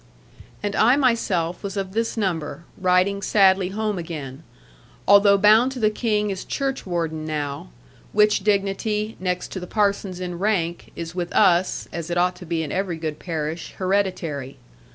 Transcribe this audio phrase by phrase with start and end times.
[0.63, 4.41] And I myself was of this number, riding sadly home again;
[5.07, 7.69] although bound to the King as churchwarden now;
[8.11, 12.47] which dignity, next to the parson's in rank, is with us (as it ought to
[12.47, 14.57] be in every good parish) hereditary.